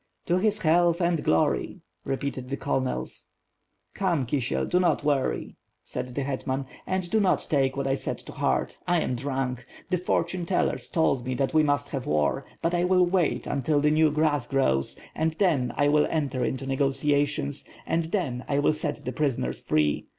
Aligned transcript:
"To 0.25 0.39
his 0.39 0.57
health 0.57 0.99
and 0.99 1.23
glory," 1.23 1.81
repeated 2.05 2.49
the 2.49 2.57
colonels. 2.57 3.27
"Come, 3.93 4.25
Kisiel, 4.25 4.65
do 4.67 4.79
not 4.79 5.03
worry," 5.03 5.57
said 5.83 6.15
the 6.15 6.23
hetman, 6.23 6.65
"and 6.87 7.07
do 7.07 7.19
not 7.19 7.45
take 7.51 7.77
what 7.77 7.85
I 7.85 7.93
said 7.93 8.17
to 8.17 8.31
heart, 8.31 8.79
I 8.87 8.99
am 9.01 9.13
drunk. 9.13 9.63
The 9.91 9.99
fortune 9.99 10.47
tellers 10.47 10.89
told 10.89 11.23
me 11.23 11.35
that 11.35 11.53
we 11.53 11.61
must 11.61 11.89
have 11.89 12.07
war, 12.07 12.47
but 12.63 12.73
I 12.73 12.83
will 12.83 13.05
wait 13.05 13.45
until 13.45 13.79
the 13.79 13.91
new 13.91 14.09
grass 14.09 14.47
grows; 14.47 14.97
and 15.13 15.33
then 15.37 15.71
I 15.77 15.87
will 15.87 16.07
enter 16.09 16.43
into 16.43 16.65
negotiations; 16.65 17.63
and 17.85 18.05
then 18.05 18.43
I 18.47 18.57
will 18.57 18.73
set 18.73 19.05
the 19.05 19.11
prisoner 19.11 19.53
* 19.53 19.53
free. 19.53 20.07